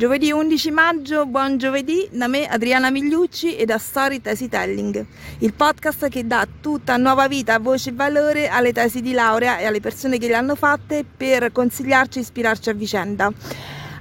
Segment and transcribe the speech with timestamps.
[0.00, 5.04] Giovedì 11 maggio, buon giovedì da me Adriana Migliucci e da Story Tesi Telling,
[5.40, 9.66] il podcast che dà tutta nuova vita, voce e valore alle tesi di laurea e
[9.66, 13.30] alle persone che le hanno fatte per consigliarci e ispirarci a vicenda.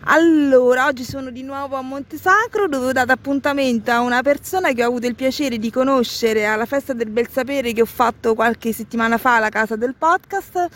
[0.04, 4.84] Allora, oggi sono di nuovo a Montesacro dove ho dato appuntamento a una persona che
[4.84, 8.72] ho avuto il piacere di conoscere alla festa del bel sapere che ho fatto qualche
[8.72, 10.68] settimana fa alla casa del podcast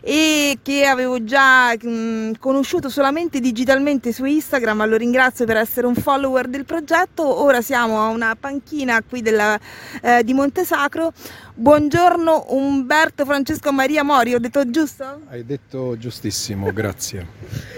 [0.00, 4.86] e che avevo già mh, conosciuto solamente digitalmente su Instagram.
[4.88, 7.24] Lo ringrazio per essere un follower del progetto.
[7.42, 9.58] Ora siamo a una panchina qui della,
[10.02, 11.12] eh, di Montesacro.
[11.54, 15.20] Buongiorno Umberto Francesco Maria Mori, ho detto giusto?
[15.28, 17.26] Hai detto giustissimo, grazie.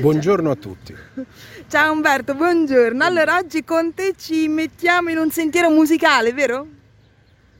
[0.00, 0.93] Buongiorno a tutti.
[1.68, 3.04] Ciao Umberto, buongiorno.
[3.04, 6.66] Allora oggi con te ci mettiamo in un sentiero musicale, vero?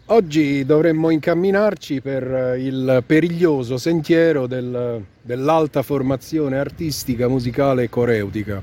[0.07, 8.63] Oggi dovremmo incamminarci per il periglioso sentiero del, dell'alta formazione artistica, musicale e coreutica.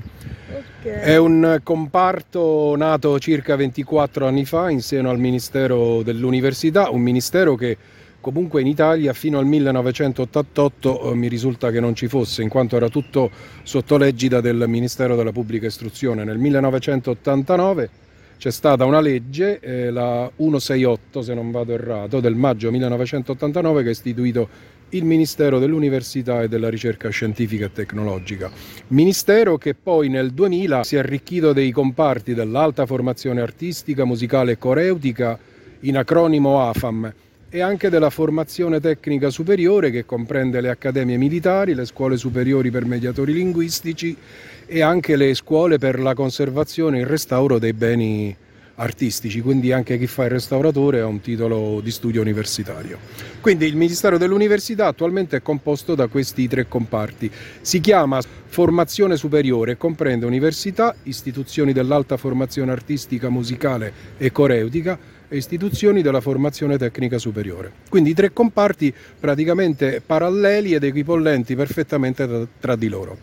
[0.80, 1.00] Okay.
[1.00, 7.56] È un comparto nato circa 24 anni fa in seno al Ministero dell'Università, un ministero
[7.56, 7.76] che
[8.22, 12.76] comunque in Italia fino al 1988 eh, mi risulta che non ci fosse, in quanto
[12.76, 13.30] era tutto
[13.64, 16.24] sotto l'egida del Ministero della Pubblica Istruzione.
[16.24, 17.90] Nel 1989
[18.38, 23.88] c'è stata una legge, eh, la 168 se non vado errato, del maggio 1989 che
[23.88, 24.48] ha istituito
[24.90, 28.50] il Ministero dell'Università e della Ricerca Scientifica e Tecnologica.
[28.88, 34.58] Ministero che poi nel 2000 si è arricchito dei comparti dell'alta formazione artistica, musicale e
[34.58, 35.38] coreutica,
[35.80, 37.12] in acronimo AFAM,
[37.54, 42.86] e anche della formazione tecnica superiore che comprende le accademie militari, le scuole superiori per
[42.86, 44.16] mediatori linguistici
[44.64, 48.34] e anche le scuole per la conservazione e il restauro dei beni
[48.76, 52.98] artistici, quindi anche chi fa il restauratore ha un titolo di studio universitario.
[53.42, 57.30] Quindi il Ministero dell'Università attualmente è composto da questi tre comparti.
[57.60, 66.02] Si chiama formazione superiore comprende università, istituzioni dell'alta formazione artistica, musicale e coreutica e istituzioni
[66.02, 67.72] della formazione tecnica superiore.
[67.88, 73.16] Quindi i tre comparti praticamente paralleli ed equipollenti perfettamente tra di loro.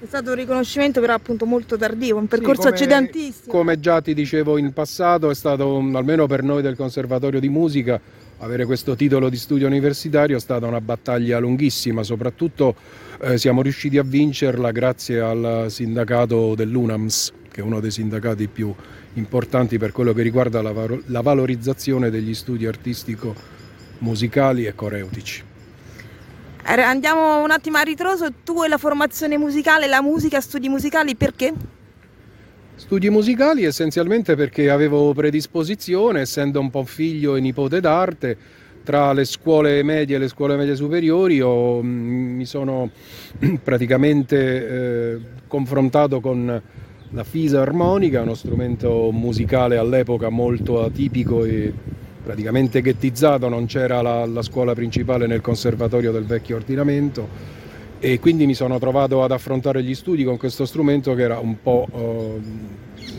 [0.00, 3.52] È stato un riconoscimento però appunto molto tardivo, un percorso sì, come, accidentissimo.
[3.52, 8.00] Come già ti dicevo in passato, è stato, almeno per noi del Conservatorio di Musica,
[8.38, 12.74] avere questo titolo di studio universitario è stata una battaglia lunghissima, soprattutto
[13.20, 18.74] eh, siamo riusciti a vincerla grazie al sindacato dell'UNAMS, che è uno dei sindacati più
[19.14, 20.72] importanti per quello che riguarda la,
[21.06, 23.34] la valorizzazione degli studi artistico
[23.98, 25.44] musicali e coreutici.
[26.64, 31.52] Andiamo un attimo a ritroso, tu e la formazione musicale, la musica, studi musicali, perché?
[32.76, 38.36] Studi musicali essenzialmente perché avevo predisposizione, essendo un po' figlio e nipote d'arte,
[38.82, 42.90] tra le scuole medie e le scuole medie superiori ho, mm, mi sono
[43.62, 46.60] praticamente eh, confrontato con
[47.12, 51.72] la fisarmonica, uno strumento musicale all'epoca molto atipico e
[52.22, 57.60] praticamente ghettizzato, non c'era la, la scuola principale nel conservatorio del vecchio ordinamento
[57.98, 61.56] e quindi mi sono trovato ad affrontare gli studi con questo strumento che era un
[61.62, 61.98] po', uh,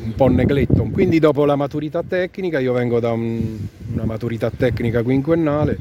[0.04, 0.84] un po negletto.
[0.92, 3.58] Quindi dopo la maturità tecnica, io vengo da un,
[3.94, 5.78] una maturità tecnica quinquennale,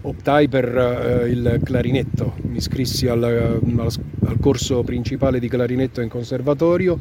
[0.00, 3.90] optai per uh, il clarinetto, mi iscrissi al, al,
[4.26, 6.98] al corso principale di clarinetto in conservatorio,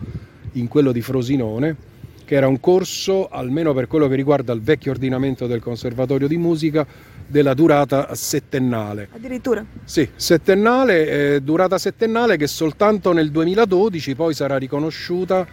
[0.54, 1.92] in quello di Frosinone
[2.26, 6.38] che era un corso, almeno per quello che riguarda il vecchio ordinamento del Conservatorio di
[6.38, 6.86] Musica,
[7.28, 9.10] della durata settennale.
[9.14, 9.66] Addirittura?
[9.84, 15.46] Sì, settennale, eh, durata settennale che soltanto nel 2012 poi sarà riconosciuta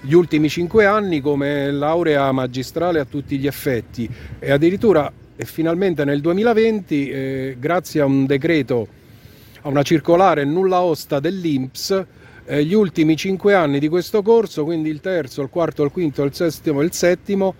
[0.00, 4.08] gli ultimi cinque anni come laurea magistrale a tutti gli effetti
[4.38, 8.86] e addirittura e finalmente nel 2020 eh, grazie a un decreto,
[9.62, 12.06] a una circolare nulla osta dell'INPS
[12.48, 16.22] eh, gli ultimi cinque anni di questo corso, quindi il terzo, il quarto, il quinto,
[16.24, 17.54] il settimo e il settimo,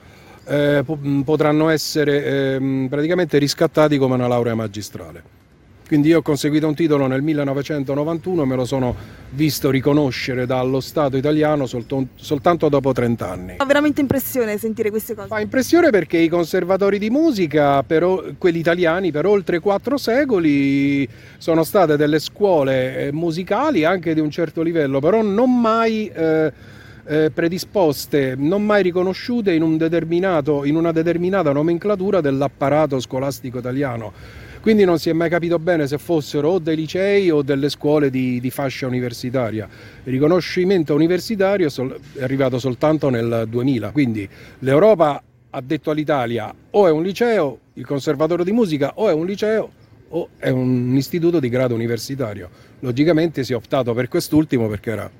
[0.46, 0.82] eh,
[1.24, 5.37] potranno essere eh, praticamente riscattati come una laurea magistrale.
[5.88, 8.94] Quindi io ho conseguito un titolo nel 1991 e me lo sono
[9.30, 13.54] visto riconoscere dallo Stato italiano soltanto dopo 30 anni.
[13.56, 15.28] Fa veramente impressione sentire queste cose.
[15.28, 21.08] Fa impressione perché i conservatori di musica, per, quelli italiani, per oltre quattro secoli
[21.38, 26.06] sono state delle scuole eh, musicali anche di un certo livello, però non mai...
[26.08, 26.76] Eh,
[27.10, 29.78] eh, predisposte, non mai riconosciute in, un
[30.66, 34.12] in una determinata nomenclatura dell'apparato scolastico italiano
[34.68, 38.10] quindi non si è mai capito bene se fossero o dei licei o delle scuole
[38.10, 39.66] di, di fascia universitaria.
[40.04, 41.70] Il riconoscimento universitario
[42.12, 44.28] è arrivato soltanto nel 2000, quindi
[44.58, 49.24] l'Europa ha detto all'Italia o è un liceo, il conservatorio di musica o è un
[49.24, 49.70] liceo
[50.10, 52.50] o è un istituto di grado universitario.
[52.80, 55.10] Logicamente si è optato per quest'ultimo perché era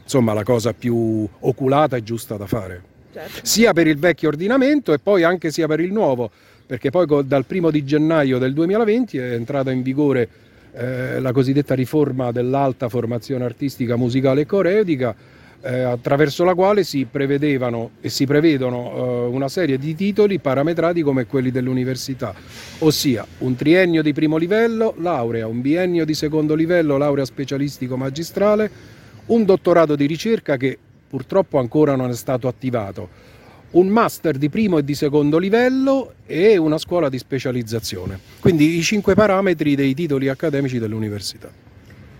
[0.00, 2.90] insomma la cosa più oculata e giusta da fare.
[3.12, 3.40] Certo.
[3.42, 6.30] Sia per il vecchio ordinamento e poi anche sia per il nuovo,
[6.72, 10.26] perché poi dal primo di gennaio del 2020 è entrata in vigore
[10.72, 15.14] eh, la cosiddetta riforma dell'alta formazione artistica, musicale e coreutica,
[15.60, 21.02] eh, attraverso la quale si prevedevano e si prevedono eh, una serie di titoli parametrati
[21.02, 22.32] come quelli dell'università,
[22.78, 28.70] ossia un triennio di primo livello, laurea, un biennio di secondo livello, laurea specialistico magistrale,
[29.26, 33.10] un dottorato di ricerca che purtroppo ancora non è stato attivato,
[33.72, 38.18] un master di primo e di secondo livello e una scuola di specializzazione.
[38.40, 41.50] Quindi i cinque parametri dei titoli accademici dell'università.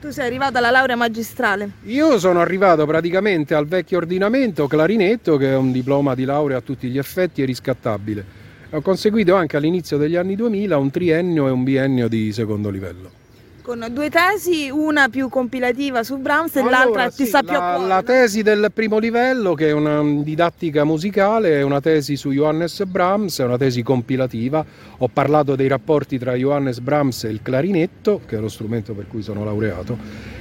[0.00, 1.70] Tu sei arrivato alla laurea magistrale?
[1.84, 6.60] Io sono arrivato praticamente al vecchio ordinamento clarinetto, che è un diploma di laurea a
[6.60, 8.40] tutti gli effetti e riscattabile.
[8.70, 13.21] Ho conseguito anche all'inizio degli anni 2000 un triennio e un biennio di secondo livello
[13.62, 17.52] con due tesi, una più compilativa su Brahms e allora, l'altra sì, ti sa più
[17.52, 22.30] la, la tesi del primo livello, che è una didattica musicale, è una tesi su
[22.32, 24.64] Johannes Brahms, è una tesi compilativa.
[24.98, 29.06] Ho parlato dei rapporti tra Johannes Brahms e il clarinetto, che è lo strumento per
[29.06, 29.96] cui sono laureato.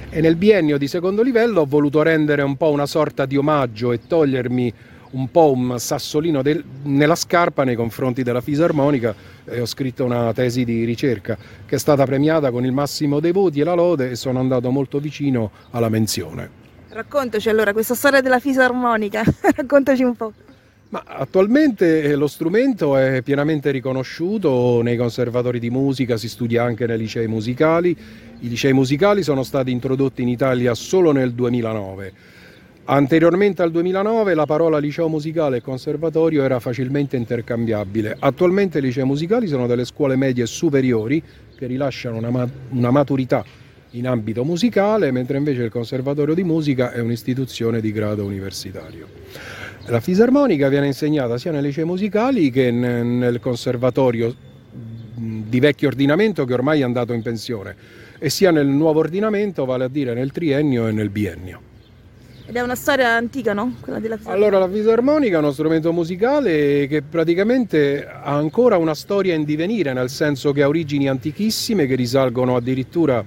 [0.09, 3.91] E nel biennio di secondo livello ho voluto rendere un po' una sorta di omaggio
[3.91, 4.73] e togliermi
[5.11, 9.13] un po' un sassolino del, nella scarpa nei confronti della fisarmonica
[9.45, 13.31] e ho scritto una tesi di ricerca che è stata premiata con il massimo dei
[13.31, 16.59] voti e la lode e sono andato molto vicino alla menzione.
[16.89, 19.23] Raccontaci allora questa storia della fisarmonica,
[19.55, 20.33] raccontaci un po'.
[20.89, 26.97] Ma attualmente lo strumento è pienamente riconosciuto nei conservatori di musica, si studia anche nei
[26.97, 27.95] licei musicali.
[28.39, 32.39] I licei musicali sono stati introdotti in Italia solo nel 2009
[32.85, 38.17] Anteriormente al 2009 la parola liceo musicale e conservatorio era facilmente intercambiabile.
[38.19, 41.21] Attualmente i licei musicali sono delle scuole medie superiori
[41.55, 43.45] che rilasciano una, una maturità
[43.91, 49.07] in ambito musicale, mentre invece il conservatorio di musica è un'istituzione di grado universitario.
[49.85, 54.33] La fisarmonica viene insegnata sia nei licei musicali che nel conservatorio
[55.13, 57.75] di vecchio ordinamento che ormai è andato in pensione
[58.17, 61.69] e sia nel nuovo ordinamento, vale a dire nel triennio e nel biennio.
[62.45, 63.75] Ed è una storia antica, no?
[63.79, 64.47] Quella della fisarmonica.
[64.47, 69.93] Allora, la fisarmonica è uno strumento musicale che praticamente ha ancora una storia in divenire,
[69.93, 73.23] nel senso che ha origini antichissime che risalgono addirittura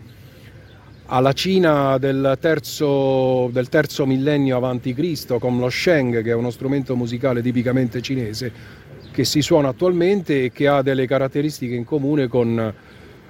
[1.07, 6.97] alla Cina del terzo, del terzo millennio a.C., con lo Sheng, che è uno strumento
[6.97, 8.53] musicale tipicamente cinese,
[9.11, 12.59] che si suona attualmente e che ha delle caratteristiche in comune con,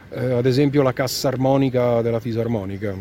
[0.09, 2.95] eh, ad esempio, la cassa armonica della fisarmonica.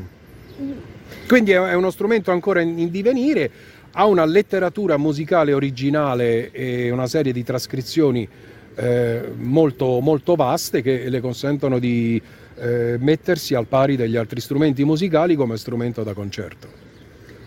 [1.28, 3.50] Quindi è uno strumento ancora in divenire,
[3.92, 8.28] ha una letteratura musicale originale e una serie di trascrizioni
[8.76, 12.22] eh, molto, molto, vaste che le consentono di
[12.56, 16.68] eh, mettersi al pari degli altri strumenti musicali come strumento da concerto.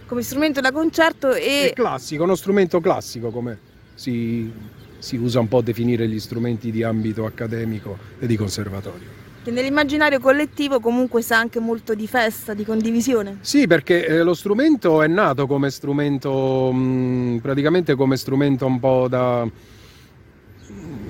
[0.06, 1.70] Come strumento da concerto e...
[1.70, 3.58] È classico, uno strumento classico come
[3.94, 4.50] si,
[4.98, 9.52] si usa un po' a definire gli strumenti di ambito accademico e di conservatorio che
[9.52, 13.38] nell'immaginario collettivo comunque sa anche molto di festa, di condivisione.
[13.43, 18.81] Sì, perché eh, lo strumento è nato come strumento, mh, mm, praticamente come strumento un
[18.81, 19.48] po' da...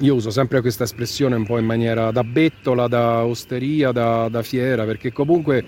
[0.01, 4.43] Io uso sempre questa espressione un po' in maniera da bettola, da osteria, da, da
[4.43, 5.65] fiera, perché comunque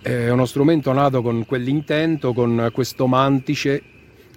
[0.00, 3.82] è uno strumento nato con quell'intento, con questo mantice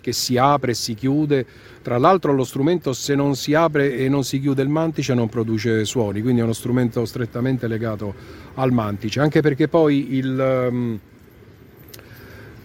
[0.02, 1.46] che si apre e si chiude.
[1.82, 5.30] Tra l'altro lo strumento se non si apre e non si chiude il mantice non
[5.30, 8.14] produce suoni, quindi è uno strumento strettamente legato
[8.56, 11.00] al mantice, anche perché poi il, ehm,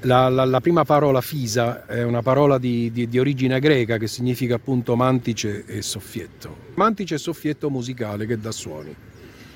[0.01, 4.07] la, la, la, prima parola fisa è una parola di, di, di, origine greca che
[4.07, 6.73] significa appunto mantice e soffietto.
[6.75, 8.95] Mantice e soffietto musicale che dà suoni.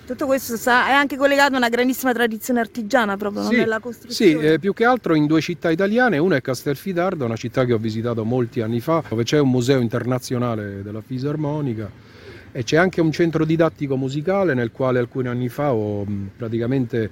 [0.09, 4.41] Tutto questo è anche collegato a una grandissima tradizione artigiana proprio sì, nella costruzione.
[4.41, 7.75] Sì, eh, più che altro in due città italiane, una è Castelfidardo, una città che
[7.75, 11.91] ho visitato molti anni fa, dove c'è un museo internazionale della fisarmonica
[12.51, 17.11] e c'è anche un centro didattico musicale nel quale alcuni anni fa ho praticamente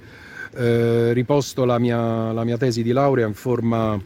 [0.54, 4.00] eh, riposto la mia, la mia, tesi di laurea in forma,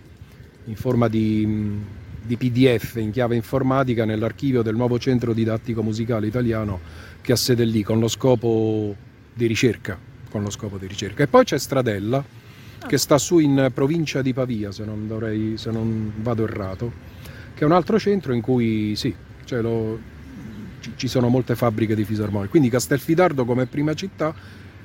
[0.65, 1.79] in forma di,
[2.23, 7.83] di PDF in chiave informatica nell'archivio del nuovo centro didattico musicale italiano ha sede lì
[7.83, 8.95] con lo scopo
[9.33, 9.99] di ricerca.
[10.51, 11.23] Scopo di ricerca.
[11.23, 12.25] E poi c'è Stradella,
[12.87, 16.93] che sta su in provincia di Pavia, se non, dovrei, se non vado errato,
[17.55, 19.99] che è un altro centro in cui sì, cioè lo,
[20.97, 22.51] ci sono molte fabbriche di fisarmonica.
[22.51, 24.35] Quindi Castelfidardo come prima città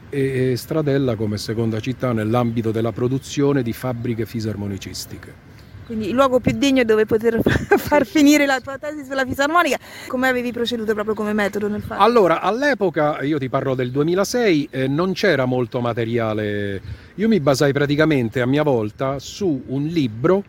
[0.10, 5.54] e Stradella come seconda città nell'ambito della produzione di fabbriche fisarmonicistiche.
[5.86, 7.40] Quindi il luogo più degno dove poter
[7.78, 9.78] far finire la tua tesi sulla fisarmonica.
[10.08, 12.02] Come avevi proceduto proprio come metodo nel fare?
[12.02, 16.82] Allora, all'epoca, io ti parlo del 2006, eh, non c'era molto materiale
[17.18, 20.44] io mi basai praticamente a mia volta su un libro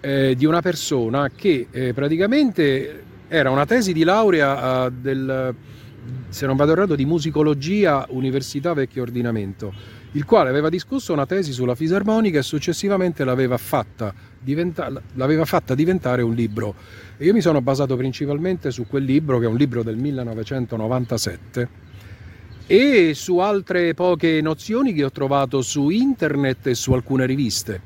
[0.00, 5.54] eh, di una persona che eh, praticamente era una tesi di laurea eh, del,
[6.28, 9.74] se non vado errato, di musicologia Università Vecchio Ordinamento,
[10.12, 15.74] il quale aveva discusso una tesi sulla fisarmonica e successivamente l'aveva fatta, diventa, l'aveva fatta
[15.74, 16.74] diventare un libro.
[17.16, 21.68] E io mi sono basato principalmente su quel libro, che è un libro del 1997,
[22.66, 27.80] e su altre poche nozioni che ho trovato su internet e su alcune riviste.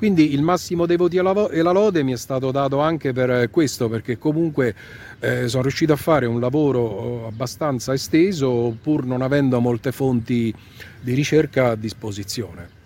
[0.00, 1.22] Quindi il massimo dei voti e
[1.62, 4.74] la lode mi è stato dato anche per questo, perché comunque
[5.18, 10.54] eh, sono riuscito a fare un lavoro eh, abbastanza esteso pur non avendo molte fonti
[11.02, 12.79] di ricerca a disposizione.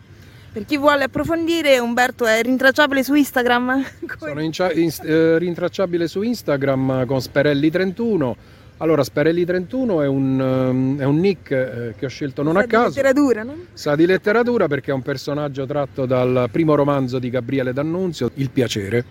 [0.55, 3.85] Per chi vuole approfondire, Umberto è rintracciabile su Instagram?
[4.17, 8.35] Sono in, in, eh, rintracciabile su Instagram con Sperelli31
[8.77, 12.61] allora, Sperelli 31 è un, um, è un nick eh, che ho scelto non Sa
[12.61, 12.83] a caso.
[12.83, 13.57] Sa di letteratura, no?
[13.73, 18.51] Sa di letteratura perché è un personaggio tratto dal primo romanzo di Gabriele D'Annunzio, Il
[18.51, 19.05] piacere.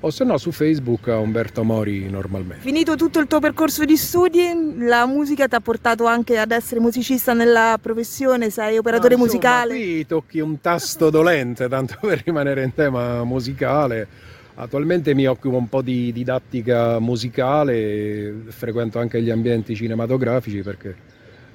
[0.00, 2.62] O se no su Facebook a Umberto Mori normalmente.
[2.62, 6.80] Finito tutto il tuo percorso di studi, la musica ti ha portato anche ad essere
[6.80, 9.74] musicista nella professione, sei operatore no, insomma, musicale.
[9.74, 15.68] Qui tocchi un tasto dolente, tanto per rimanere in tema musicale Attualmente mi occupo un
[15.68, 20.96] po' di didattica musicale, frequento anche gli ambienti cinematografici perché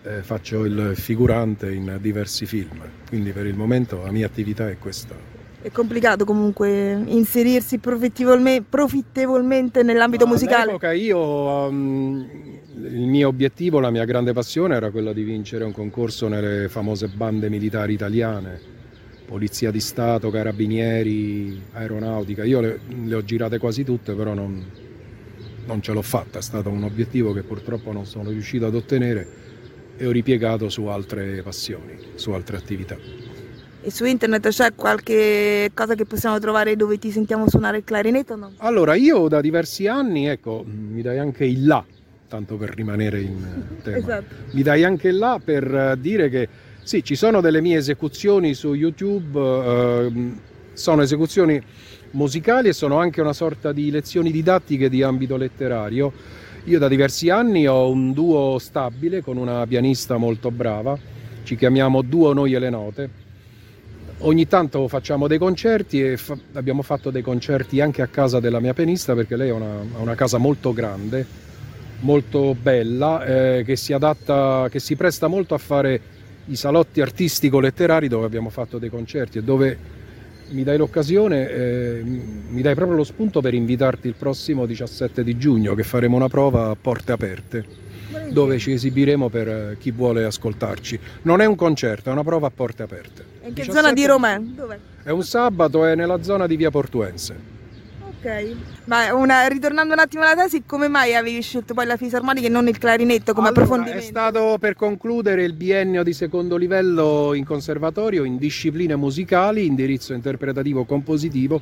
[0.04, 4.78] eh, faccio il figurante in diversi film, quindi per il momento la mia attività è
[4.78, 5.41] questa.
[5.62, 10.64] È complicato comunque inserirsi profittevolmente nell'ambito Ma musicale?
[10.64, 12.28] All'epoca io, um,
[12.76, 17.08] il mio obiettivo, la mia grande passione era quella di vincere un concorso nelle famose
[17.08, 18.80] bande militari italiane
[19.32, 22.44] Polizia di Stato, Carabinieri, Aeronautica.
[22.44, 24.62] Io le, le ho girate quasi tutte, però non,
[25.66, 26.40] non ce l'ho fatta.
[26.40, 29.26] È stato un obiettivo che purtroppo non sono riuscito ad ottenere
[29.96, 32.98] e ho ripiegato su altre passioni, su altre attività.
[33.84, 38.36] E su internet c'è qualche cosa che possiamo trovare dove ti sentiamo suonare il clarinetto?
[38.36, 38.52] No?
[38.58, 41.84] Allora, io da diversi anni, ecco, mi dai anche il là,
[42.28, 43.44] tanto per rimanere in
[43.82, 43.98] tema.
[43.98, 44.36] esatto.
[44.52, 46.48] Mi dai anche il là per dire che
[46.84, 50.12] sì, ci sono delle mie esecuzioni su YouTube, eh,
[50.74, 51.60] sono esecuzioni
[52.12, 56.14] musicali e sono anche una sorta di lezioni didattiche di ambito letterario.
[56.66, 60.96] Io da diversi anni ho un duo stabile con una pianista molto brava,
[61.44, 63.21] ci chiamiamo Duo Noi e le Note.
[64.24, 68.60] Ogni tanto facciamo dei concerti e fa- abbiamo fatto dei concerti anche a casa della
[68.60, 71.26] mia pianista perché lei ha una, una casa molto grande,
[72.02, 76.02] molto bella, eh, che si adatta, che si presta molto a fare
[76.46, 79.78] i salotti artistico-letterari dove abbiamo fatto dei concerti e dove
[80.50, 85.36] mi dai l'occasione, eh, mi dai proprio lo spunto per invitarti il prossimo 17 di
[85.36, 87.66] giugno che faremo una prova a porte aperte
[88.30, 91.00] dove ci esibiremo per eh, chi vuole ascoltarci.
[91.24, 93.26] Non è un concerto, è una prova a porte aperte.
[93.44, 93.72] In che 17...
[93.72, 94.40] zona di Roma?
[94.40, 94.80] Dov'è?
[95.04, 97.60] È un sabato, è nella zona di Via Portuense.
[98.24, 102.46] Ok, ma una, ritornando un attimo alla tesi, come mai avevi scelto poi la fisarmonica
[102.46, 104.06] e non il clarinetto come allora, approfondimento?
[104.06, 110.14] È stato per concludere il biennio di secondo livello in conservatorio in discipline musicali, indirizzo
[110.14, 111.60] interpretativo compositivo.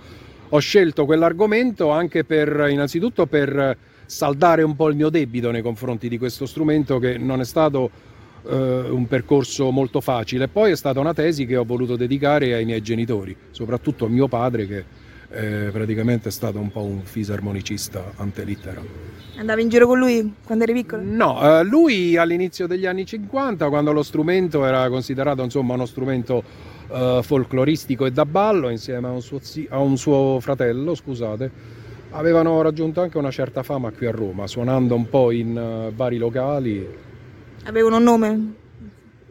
[0.50, 3.78] Ho scelto quell'argomento anche per, innanzitutto per
[4.10, 7.92] saldare un po' il mio debito nei confronti di questo strumento che non è stato
[8.48, 10.48] eh, un percorso molto facile.
[10.48, 14.28] Poi è stata una tesi che ho voluto dedicare ai miei genitori, soprattutto a mio
[14.28, 14.84] padre che
[15.32, 18.82] eh, praticamente è stato un po' un fisarmonicista antelittera.
[19.38, 21.04] Andavi in giro con lui quando eri piccolo?
[21.06, 26.44] No, eh, lui all'inizio degli anni 50, quando lo strumento era considerato insomma uno strumento
[26.92, 29.40] eh, folcloristico e da ballo, insieme a un, suo,
[29.70, 31.78] a un suo fratello, scusate,
[32.12, 36.18] avevano raggiunto anche una certa fama qui a Roma, suonando un po' in uh, vari
[36.18, 36.88] locali.
[37.64, 38.54] Avevano un nome?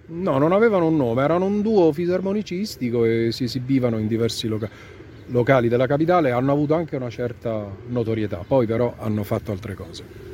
[0.06, 4.96] No, non avevano un nome, erano un duo fisarmonicistico e si esibivano in diversi locali
[5.30, 10.26] locali della capitale hanno avuto anche una certa notorietà, poi però hanno fatto altre cose.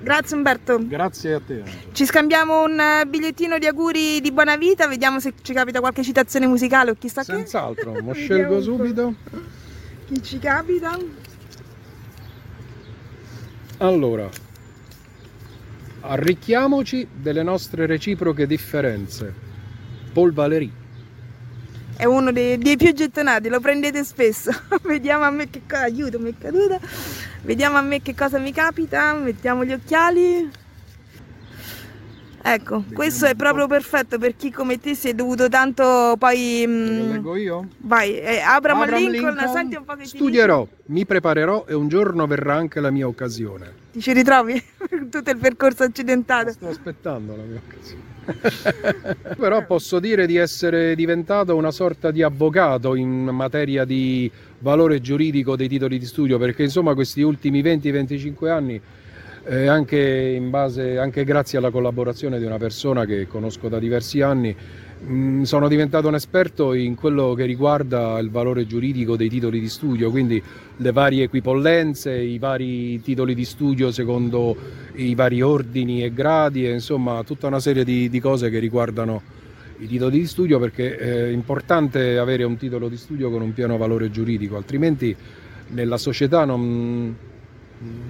[0.00, 0.86] Grazie Umberto.
[0.86, 1.62] Grazie a te.
[1.92, 6.02] Ci scambiamo un eh, bigliettino di auguri di buona vita, vediamo se ci capita qualche
[6.02, 7.98] citazione musicale o chissà Senz'altro, che.
[7.98, 9.14] Senz'altro, lo scelgo subito.
[10.06, 10.98] Chi ci capita?
[13.78, 14.28] Allora,
[16.00, 19.32] arricchiamoci delle nostre reciproche differenze.
[20.12, 20.82] Paul Valéry
[21.96, 24.50] è uno dei, dei, più gettonati, lo prendete spesso.
[24.82, 26.78] Vediamo a me che cosa, aiuto, mi è caduta.
[27.42, 30.50] Vediamo a me che cosa mi capita, mettiamo gli occhiali.
[32.46, 36.66] Ecco, Vediamo questo è proprio perfetto per chi come te si è dovuto tanto poi...
[36.66, 36.98] Mh...
[36.98, 37.68] Lo leggo io?
[37.78, 41.88] Vai, eh, Abraham, Abraham Lincoln, Lincoln, senti un po' che Studierò, mi preparerò e un
[41.88, 43.72] giorno verrà anche la mia occasione.
[43.92, 44.62] Ti ci ritrovi?
[45.10, 46.52] Tutto il percorso accidentato.
[46.52, 48.12] Sto aspettando la mia occasione.
[49.36, 55.56] Però posso dire di essere diventato una sorta di avvocato in materia di valore giuridico
[55.56, 58.80] dei titoli di studio, perché insomma questi ultimi 20-25 anni
[59.46, 64.54] eh, anche, base, anche, grazie alla collaborazione di una persona che conosco da diversi anni,
[64.54, 69.60] mh, mm, sono diventato un esperto in quello che riguarda il valore giuridico dei titoli
[69.60, 70.42] di studio, quindi
[70.76, 74.56] le varie equipollenze, i vari titoli di studio secondo
[74.94, 79.22] i vari ordini e gradi, e, insomma tutta una serie di, di cose che riguardano
[79.78, 83.76] i titoli di studio perché è importante avere un titolo di studio con un pieno
[83.76, 85.14] valore giuridico, altrimenti
[85.68, 87.14] nella società non,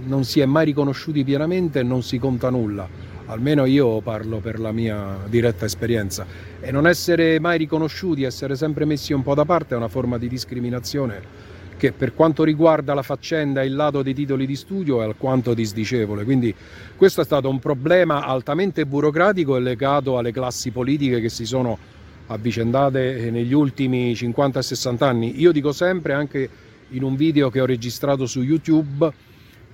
[0.04, 2.88] non si è mai riconosciuti pienamente e non si conta nulla,
[3.26, 6.26] almeno io parlo per la mia diretta esperienza.
[6.60, 10.18] E non essere mai riconosciuti, essere sempre messi un po' da parte è una forma
[10.18, 15.02] di discriminazione che per quanto riguarda la faccenda e il lato dei titoli di studio
[15.02, 16.24] è alquanto disdicevole.
[16.24, 16.54] Quindi
[16.96, 21.76] questo è stato un problema altamente burocratico e legato alle classi politiche che si sono
[22.26, 25.40] avvicendate negli ultimi 50 60 anni.
[25.40, 26.48] Io dico sempre, anche
[26.90, 29.12] in un video che ho registrato su YouTube,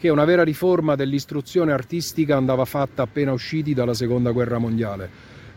[0.00, 5.07] che una vera riforma dell'istruzione artistica andava fatta appena usciti dalla seconda guerra mondiale,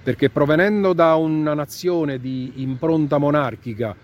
[0.04, 3.96] perché provenendo da una nazione di impronta monarchica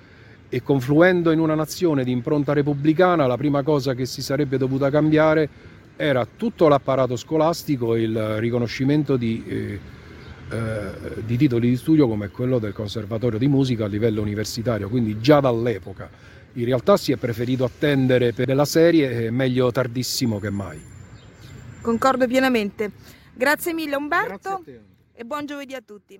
[0.48, 4.90] e confluendo in una nazione di impronta repubblicana, la prima cosa che si sarebbe dovuta
[4.90, 5.50] cambiare
[5.98, 9.80] era tutto l'apparato scolastico e il riconoscimento di, eh,
[10.50, 10.92] eh,
[11.26, 15.42] di titoli di studio come quello del conservatorio di musica a livello universitario, quindi già
[15.42, 16.10] dall'epoca.
[16.60, 20.78] In realtà si è preferito attendere per la serie, è meglio tardissimo che mai.
[21.80, 22.92] Concordo pienamente.
[23.34, 26.20] Grazie mille Umberto Grazie e buon giovedì a tutti.